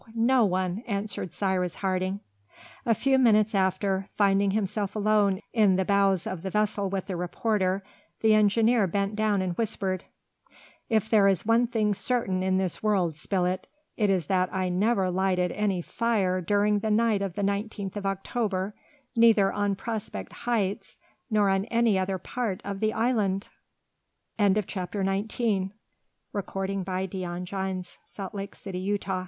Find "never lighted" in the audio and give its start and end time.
14.69-15.51